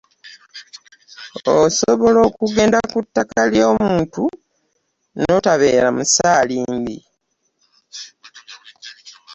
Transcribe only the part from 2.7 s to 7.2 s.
ku ttaka ly’omuntu n’otabeera ‘musaalimbi’.